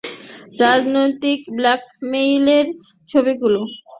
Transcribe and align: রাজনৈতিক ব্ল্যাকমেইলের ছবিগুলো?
রাজনৈতিক 0.59 1.39
ব্ল্যাকমেইলের 1.57 2.67
ছবিগুলো? 3.09 3.59